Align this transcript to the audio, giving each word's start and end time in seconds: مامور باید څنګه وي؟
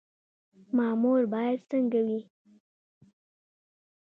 مامور 0.75 1.21
باید 1.33 1.59
څنګه 1.71 1.99
وي؟ 2.07 2.19